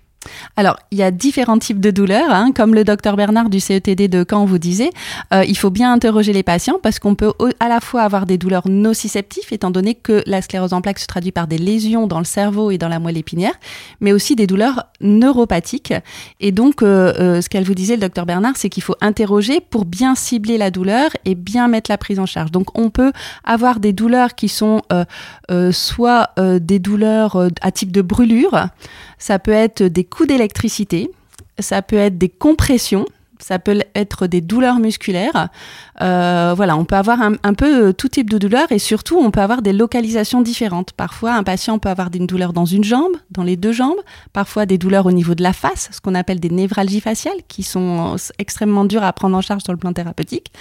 [0.56, 4.10] Alors, il y a différents types de douleurs, hein, comme le docteur Bernard du CETD
[4.10, 4.90] de Caen vous disait.
[5.34, 8.38] Euh, il faut bien interroger les patients parce qu'on peut à la fois avoir des
[8.38, 12.20] douleurs nociceptives, étant donné que la sclérose en plaques se traduit par des lésions dans
[12.20, 13.54] le cerveau et dans la moelle épinière,
[14.02, 15.94] mais aussi des douleurs neuropathiques.
[16.40, 19.60] Et donc, euh, euh, ce qu'elle vous disait, le docteur Bernard, c'est qu'il faut interroger
[19.60, 22.52] pour bien cibler la douleur et bien mettre la prise en charge.
[22.52, 23.12] Donc, on peut
[23.44, 24.82] avoir des douleurs qui sont
[25.72, 28.70] soit des douleurs à type de brûlure,
[29.18, 31.12] ça peut être des coups d'électricité,
[31.60, 33.06] ça peut être des compressions,
[33.40, 35.50] ça peut être des douleurs musculaires.
[36.02, 39.32] Euh, voilà, on peut avoir un, peu euh, tout type de douleur et surtout on
[39.32, 40.94] peut avoir des localisations différentes.
[40.94, 44.00] Parfois, un patient peut avoir une douleur dans une jambe, dans les deux jambes,
[44.34, 47.64] parfois des douleurs au niveau de la face, ce qu'on appelle des névralgies faciales, qui
[47.64, 50.52] sont euh, extrêmement dures à prendre en charge sur le plan thérapeutique.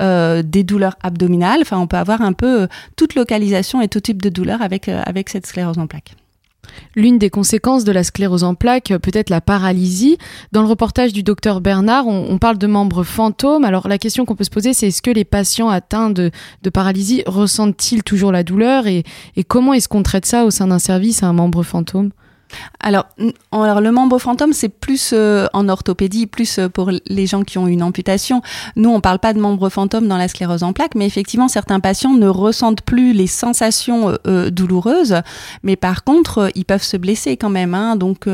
[0.00, 1.60] Des douleurs abdominales.
[1.60, 5.28] Enfin, on peut avoir un peu toute localisation et tout type de douleur avec, avec
[5.28, 6.16] cette sclérose en plaques.
[6.96, 10.18] L'une des conséquences de la sclérose en plaques, euh, peut-être la paralysie.
[10.52, 13.64] Dans le reportage du docteur Bernard, on, parle de membres fantômes.
[13.64, 16.30] Alors la question qu'on peut se poser, c'est est-ce que les patients atteints de,
[16.62, 19.04] de paralysie ressentent-ils toujours la douleur et,
[19.36, 22.10] et comment est-ce qu'on traite ça au sein d'un service à un membre fantôme?
[22.80, 23.06] Alors,
[23.50, 27.56] alors le membre fantôme, c'est plus euh, en orthopédie, plus euh, pour les gens qui
[27.56, 28.42] ont une amputation.
[28.76, 31.80] Nous, on parle pas de membre fantôme dans la sclérose en plaques, mais effectivement, certains
[31.80, 35.22] patients ne ressentent plus les sensations euh, douloureuses,
[35.62, 37.74] mais par contre, ils peuvent se blesser quand même.
[37.74, 38.26] Hein, donc,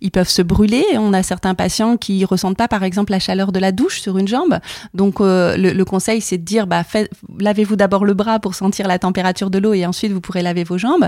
[0.00, 0.84] ils peuvent se brûler.
[0.94, 4.18] On a certains patients qui ressentent pas, par exemple, la chaleur de la douche sur
[4.18, 4.58] une jambe.
[4.92, 6.82] Donc, le, conseil, c'est de dire, bah,
[7.38, 10.64] lavez-vous d'abord le bras pour sentir la température de l'eau et ensuite vous pourrez laver
[10.64, 11.06] vos jambes.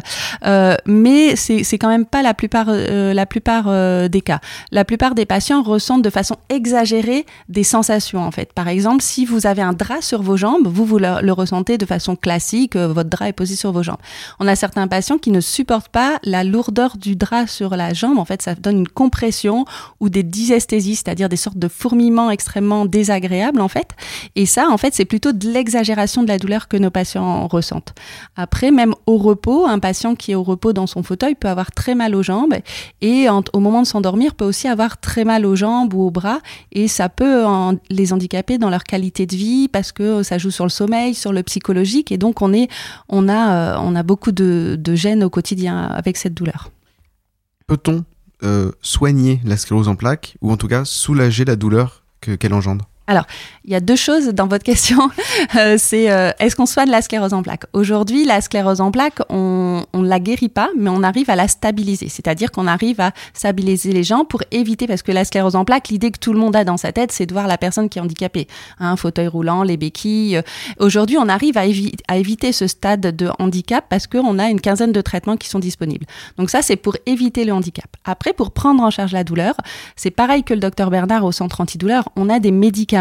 [0.87, 4.41] Mais c'est quand même pas la plupart, euh, la plupart euh, des cas.
[4.73, 8.53] La plupart des patients ressentent de façon exagérée des sensations en fait.
[8.53, 11.87] Par exemple, si vous avez un drap sur vos jambes, vous vous le, ressentez de
[11.87, 13.99] façon classique, euh, votre drap est posé sur vos jambes.
[14.41, 18.19] On a certains patients qui ne supportent pas la lourdeur du drap sur la jambe.
[18.19, 19.65] En fait, ça donne une compression
[20.01, 23.91] ou des dysesthésies, c'est-à-dire des sortes de fourmillements extrêmement désagréables en fait.
[24.35, 27.95] Et ça, en fait, c'est plutôt de l'exagération de la douleur que nos patients ressentent.
[28.37, 31.73] Après, même au repos, un patient qui est au repos dans son fauteuil peut avoir
[31.73, 32.36] très mal aux jambes
[33.01, 36.41] et au moment de s'endormir peut aussi avoir très mal aux jambes ou aux bras
[36.73, 37.45] et ça peut
[37.91, 41.33] les handicaper dans leur qualité de vie parce que ça joue sur le sommeil, sur
[41.33, 42.69] le psychologique et donc on est,
[43.09, 44.95] on a, euh, on a beaucoup de, de
[45.25, 46.71] au quotidien avec cette douleur.
[47.67, 48.05] Peut-on
[48.43, 52.55] euh, soigner la sclérose en plaques ou en tout cas soulager la douleur que- qu'elle
[52.55, 52.89] engendre?
[53.09, 54.99] Il y a deux choses dans votre question.
[55.57, 57.65] Euh, c'est euh, est-ce qu'on soigne la sclérose en plaques?
[57.73, 61.47] Aujourd'hui, la sclérose en plaques, on ne la guérit pas, mais on arrive à la
[61.47, 62.09] stabiliser.
[62.09, 65.89] C'est-à-dire qu'on arrive à stabiliser les gens pour éviter, parce que la sclérose en plaques,
[65.89, 67.99] l'idée que tout le monde a dans sa tête, c'est de voir la personne qui
[67.99, 68.49] est handicapée.
[68.81, 70.41] Un fauteuil roulant, les béquilles.
[70.79, 74.61] Aujourd'hui, on arrive à, évi- à éviter ce stade de handicap parce qu'on a une
[74.61, 76.07] quinzaine de traitements qui sont disponibles.
[76.39, 77.87] Donc ça, c'est pour éviter le handicap.
[78.05, 79.55] Après, pour prendre en charge la douleur,
[79.97, 82.09] c'est pareil que le docteur Bernard au centre antidouleur.
[82.17, 82.96] On a des médicaments,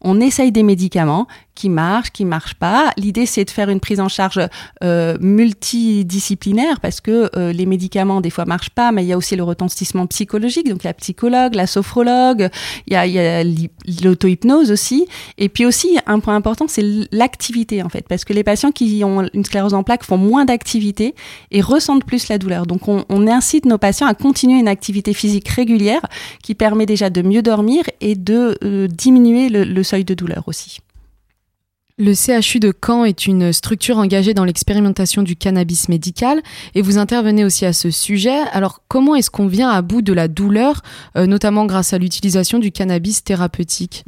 [0.00, 1.26] on essaye des médicaments
[1.58, 2.92] qui marchent, qui marchent pas.
[2.96, 4.40] L'idée, c'est de faire une prise en charge
[4.84, 9.16] euh, multidisciplinaire parce que euh, les médicaments, des fois, marchent pas, mais il y a
[9.16, 10.68] aussi le retentissement psychologique.
[10.68, 12.48] Donc, il y a psychologue, la sophrologue,
[12.86, 13.42] il y a, il y a
[14.04, 15.08] l'auto-hypnose aussi.
[15.36, 19.02] Et puis aussi, un point important, c'est l'activité, en fait, parce que les patients qui
[19.02, 21.16] ont une sclérose en plaques font moins d'activité
[21.50, 22.66] et ressentent plus la douleur.
[22.66, 26.02] Donc, on, on incite nos patients à continuer une activité physique régulière
[26.40, 30.44] qui permet déjà de mieux dormir et de euh, diminuer le, le seuil de douleur
[30.46, 30.78] aussi.
[32.00, 36.40] Le CHU de Caen est une structure engagée dans l'expérimentation du cannabis médical
[36.76, 38.38] et vous intervenez aussi à ce sujet.
[38.52, 40.82] Alors comment est-ce qu'on vient à bout de la douleur,
[41.16, 44.04] euh, notamment grâce à l'utilisation du cannabis thérapeutique?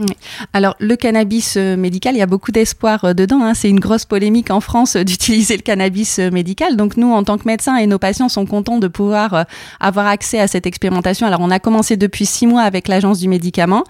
[0.53, 3.43] Alors, le cannabis euh, médical, il y a beaucoup d'espoir euh, dedans.
[3.43, 3.55] hein.
[3.55, 6.77] C'est une grosse polémique en France d'utiliser le cannabis médical.
[6.77, 9.47] Donc, nous, en tant que médecins et nos patients sont contents de pouvoir
[9.81, 11.27] avoir accès à cette expérimentation.
[11.27, 13.83] Alors, on a commencé depuis six mois avec l'Agence du médicament.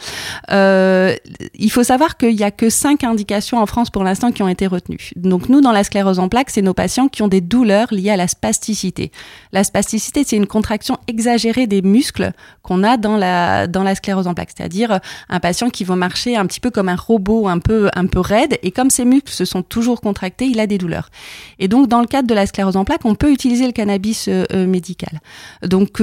[0.51, 4.49] Il faut savoir qu'il y a que cinq indications en France pour l'instant qui ont
[4.49, 5.11] été retenues.
[5.17, 8.11] Donc, nous, dans la sclérose en plaques, c'est nos patients qui ont des douleurs liées
[8.11, 9.11] à la spasticité.
[9.53, 14.27] La spasticité, c'est une contraction exagérée des muscles qu'on a dans la, dans la sclérose
[14.27, 14.51] en plaques.
[14.57, 14.99] C'est-à-dire euh,
[15.29, 18.21] un patient qui va marcher un petit peu comme un robot, un peu, un peu
[18.21, 21.11] raide, et comme ses muscles se sont toujours contractés, il a des douleurs.
[21.59, 24.29] Et donc, dans le cadre de la sclérose en plaques, on peut utiliser le cannabis
[24.29, 25.21] euh, euh, médical.
[25.63, 26.01] Donc,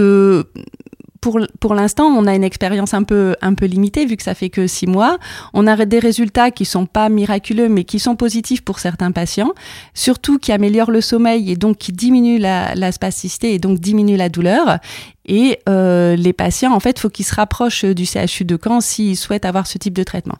[1.21, 4.33] pour, pour l'instant, on a une expérience un peu, un peu limitée vu que ça
[4.33, 5.17] fait que six mois.
[5.53, 9.53] On a des résultats qui sont pas miraculeux, mais qui sont positifs pour certains patients,
[9.93, 14.17] surtout qui améliorent le sommeil et donc qui diminuent la, la spasticité et donc diminuent
[14.17, 14.79] la douleur.
[15.25, 19.17] Et euh, les patients, en fait, faut qu'ils se rapprochent du CHU de Caen s'ils
[19.17, 20.37] souhaitent avoir ce type de traitement.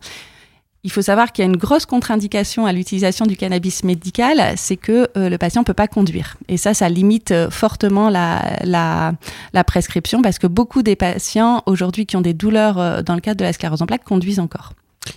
[0.83, 4.77] Il faut savoir qu'il y a une grosse contre-indication à l'utilisation du cannabis médical, c'est
[4.77, 6.37] que euh, le patient peut pas conduire.
[6.47, 9.13] Et ça, ça limite euh, fortement la,
[9.65, 13.39] prescription parce que beaucoup des patients aujourd'hui qui ont des douleurs euh, dans le cadre
[13.39, 14.73] de la sclérose en plaques conduisent encore.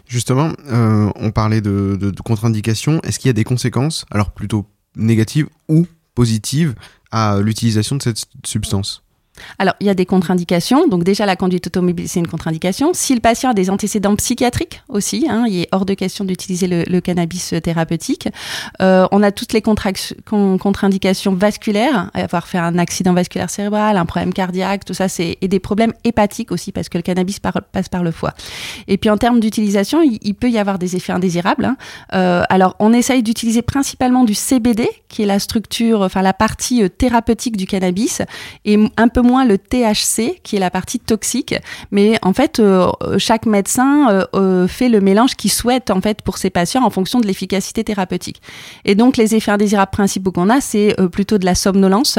[0.07, 3.01] Justement, on parlait de, de, de contre-indication.
[3.03, 6.75] Est-ce qu'il y a des conséquences, alors plutôt négatives ou positives,
[7.11, 9.03] à l'utilisation de cette substance?
[9.59, 10.89] Alors, il y a des contre-indications.
[10.89, 12.91] Donc déjà, la conduite automobile, c'est une contre-indication.
[12.95, 16.67] Si le patient a des antécédents psychiatriques aussi, hein, il est hors de question d'utiliser
[16.67, 18.29] le, cannabis euh, thérapeutique.
[18.83, 24.33] Euh, on a toutes les contre-indications vasculaires, avoir fait un accident vasculaire cérébral, un problème
[24.33, 28.03] cardiaque, tout ça, c'est et des problèmes hépatiques aussi parce que le cannabis passe par
[28.03, 28.35] le foie.
[28.89, 31.65] Et puis en termes d'utilisation, il, peut y avoir des effets indésirables.
[31.65, 31.77] hein.
[32.15, 36.89] Euh, alors, on essaye d'utiliser principalement du CBD, qui est la structure, enfin la partie
[36.91, 38.23] thérapeutique du cannabis,
[38.65, 41.55] et un peu moins le THC, qui est la partie toxique.
[41.91, 46.23] Mais en fait, euh, chaque médecin euh, euh, fait le mélange qu'il souhaite en fait
[46.23, 48.43] pour ses patients en fonction de l'efficacité thérapeutique.
[48.85, 52.19] Et donc, les effets indésirables principaux qu'on a, c'est plutôt de la somnolence.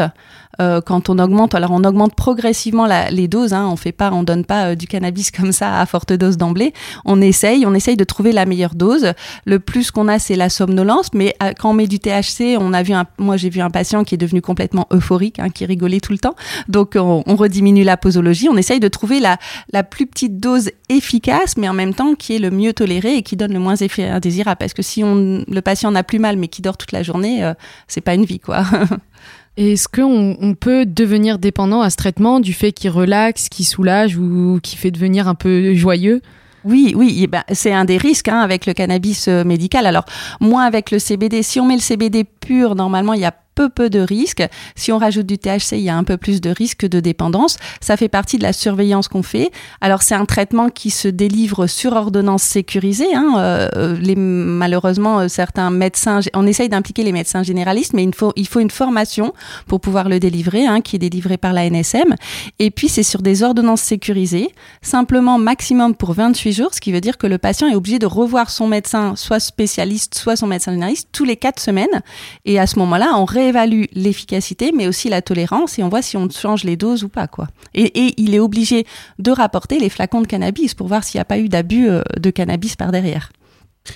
[0.61, 3.53] Euh, quand on augmente, alors on augmente progressivement les doses.
[3.53, 6.37] Hein, on fait pas, on donne pas euh, du cannabis comme ça à forte dose
[6.37, 6.73] d'emblée.
[7.05, 9.13] On essaye, on essaye de trouver la meilleure dose.
[9.45, 11.09] Le plus qu'on a, c'est la somnolence.
[11.13, 14.03] Mais euh, quand on met du THC, on a vu moi j'ai vu un patient
[14.03, 16.35] qui est devenu complètement euphorique, hein, qui rigolait tout le temps.
[16.67, 18.49] Donc on, rediminue la posologie.
[18.49, 19.37] On essaye de trouver la,
[19.71, 23.23] la plus petite dose efficace, mais en même temps qui est le mieux toléré et
[23.23, 24.57] qui donne le moins effet indésirable.
[24.59, 27.53] Parce que si le patient n'a plus mal mais qui dort toute la journée, euh,
[27.87, 28.63] c'est pas une vie quoi.
[29.57, 34.17] Est-ce qu'on on peut devenir dépendant à ce traitement du fait qu'il relaxe, qu'il soulage
[34.17, 36.21] ou qu'il fait devenir un peu joyeux?
[36.63, 39.85] Oui, oui, ben, c'est un des risques hein, avec le cannabis euh, médical.
[39.85, 40.05] Alors,
[40.39, 41.41] moins avec le CBD.
[41.43, 43.33] Si on met le CBD pur, normalement, il y a
[43.69, 44.43] peu de risques.
[44.75, 47.57] Si on rajoute du THC, il y a un peu plus de risques de dépendance.
[47.79, 49.51] Ça fait partie de la surveillance qu'on fait.
[49.81, 53.13] Alors c'est un traitement qui se délivre sur ordonnance sécurisée.
[53.13, 53.35] Hein.
[53.37, 58.69] Euh, malheureusement, euh, certains médecins, on essaye d'impliquer les médecins généralistes, mais il faut, une
[58.69, 59.33] formation
[59.67, 62.15] pour pouvoir le délivrer, hein, qui est délivrée par la NSM.
[62.59, 64.49] Et puis c'est sur des ordonnances sécurisées,
[64.81, 68.05] simplement maximum pour 28 jours, ce qui veut dire que le patient est obligé de
[68.05, 72.01] revoir son médecin, soit spécialiste, soit son médecin généraliste, tous les quatre semaines.
[72.45, 76.17] Et à ce moment-là, on réévalue l'efficacité, mais aussi la tolérance, et on voit si
[76.17, 77.47] on change les doses ou pas, quoi.
[77.73, 78.85] Et, il est obligé
[79.19, 82.01] de rapporter les flacons de cannabis pour voir s'il n'y a pas eu d'abus euh,
[82.19, 83.31] de cannabis par derrière.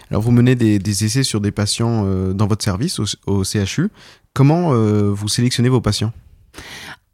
[0.09, 3.89] Alors vous menez des, essais sur des patients euh, dans votre service au, au CHU.
[4.33, 6.11] Comment euh, vous sélectionnez vos patients?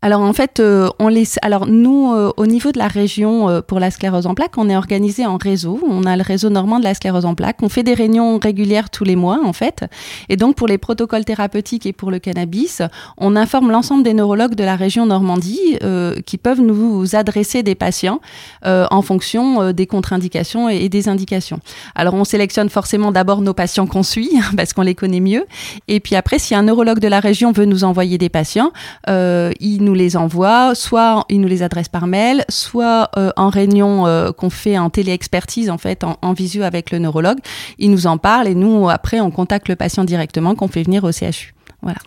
[0.04, 3.62] Alors en fait, euh, on les, alors nous, euh, au niveau de la région euh,
[3.62, 5.80] pour la sclérose en plaques, on est organisé en réseau.
[5.88, 7.58] On a le réseau normand de la sclérose en plaques.
[7.62, 9.86] On fait des réunions régulières tous les mois en fait.
[10.28, 12.82] Et donc pour les protocoles thérapeutiques et pour le cannabis,
[13.18, 17.76] on informe l'ensemble des neurologues de la région Normandie euh, qui peuvent nous adresser des
[17.76, 18.22] patients
[18.66, 21.60] euh, en fonction euh, des contre-indications et, et des indications.
[21.94, 25.46] Alors on sélectionne forcément d'abord nos patients qu'on suit parce qu'on les connaît mieux.
[25.88, 28.72] Et puis après, si un neurologue de la région veut nous envoyer des patients,
[29.08, 34.08] il nous les envoie, soit il nous les adresse par mail, soit euh, en réunion
[34.08, 37.40] euh, qu'on fait en téléexpertise, en fait, en, visio avec le neurologue.
[37.78, 41.04] Il nous en parle et nous, après, on contacte le patient directement qu'on fait venir
[41.04, 41.54] au CHU.
[41.82, 42.00] Voilà.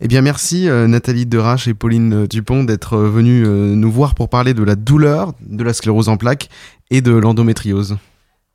[0.00, 4.54] Eh bien merci euh, Nathalie Derache et Pauline Dupont d'être venues nous voir pour parler
[4.54, 6.48] de la douleur, de la sclérose en plaques
[6.90, 7.96] et de l'endométriose.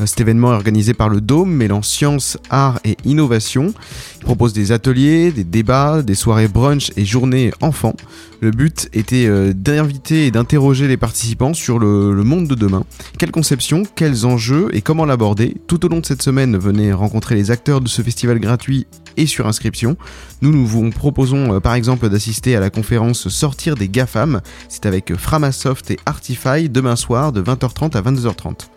[0.00, 3.72] Euh, Cet événement est organisé par le Dôme, mêlant science, art et innovation.
[4.18, 7.94] Il propose des ateliers, des débats, des soirées brunch et journées enfants.
[8.40, 12.84] Le but était euh, d'inviter et d'interroger les participants sur le, monde de demain.
[13.18, 15.56] Quelle conception, quels enjeux et comment l'aborder?
[15.66, 18.86] Tout au long de cette semaine, venez rencontrer les acteurs de ce festival gratuit
[19.16, 19.96] et sur inscription.
[20.42, 24.40] Nous, nous vous proposons euh, par exemple d'assister à la conférence Sortir des GAFAM.
[24.68, 28.68] C'est avec Framasoft et Artify demain soir de 20h30 à 22h30.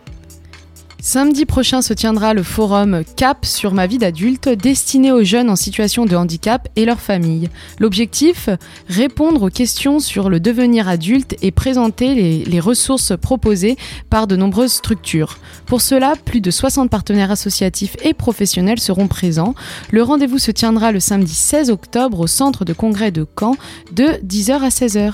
[1.01, 5.55] Samedi prochain se tiendra le forum CAP sur ma vie d'adulte destiné aux jeunes en
[5.55, 7.49] situation de handicap et leurs familles.
[7.79, 8.49] L'objectif
[8.89, 13.77] Répondre aux questions sur le devenir adulte et présenter les, ressources proposées
[14.09, 15.37] par de nombreuses structures.
[15.65, 19.55] Pour cela, plus de 60 partenaires associatifs et professionnels seront présents.
[19.91, 23.55] Le rendez-vous se tiendra le samedi 16 octobre au centre de congrès de Caen
[23.93, 25.13] de 10h à 16h.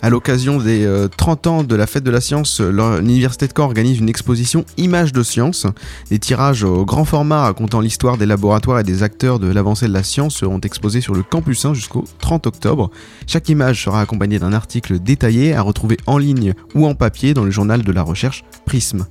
[0.00, 3.66] À l'occasion des euh, 30 ans de la fête de la science, l'Université de Caen
[3.66, 5.66] organise une exposition Images de science.
[6.10, 9.92] Des tirages au grand format racontant l'histoire des laboratoires et des acteurs de l'avancée de
[9.92, 12.90] la science seront exposés sur le campus 1 jusqu'au 30 octobre.
[13.26, 17.44] Chaque image sera accompagnée d'un article détaillé à retrouver en ligne ou en papier dans
[17.44, 19.06] le journal de la recherche Prisme.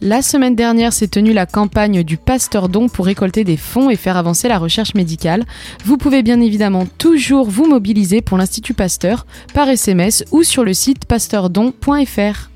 [0.00, 3.96] La semaine dernière s'est tenue la campagne du Pasteur Don pour récolter des fonds et
[3.96, 5.44] faire avancer la recherche médicale.
[5.84, 10.74] Vous pouvez bien évidemment toujours vous mobiliser pour l'Institut Pasteur par SMS ou sur le
[10.74, 12.50] site pasteurdon.fr.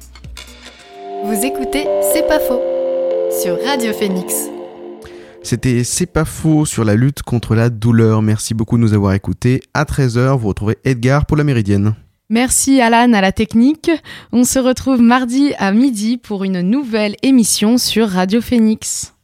[1.25, 2.61] Vous écoutez C'est pas faux
[3.31, 4.49] sur Radio Phoenix.
[5.43, 8.23] C'était C'est pas faux sur la lutte contre la douleur.
[8.23, 9.61] Merci beaucoup de nous avoir écoutés.
[9.73, 11.95] À 13h, vous retrouvez Edgar pour la Méridienne.
[12.29, 13.91] Merci Alan à la technique.
[14.33, 19.15] On se retrouve mardi à midi pour une nouvelle émission sur Radio Phoenix.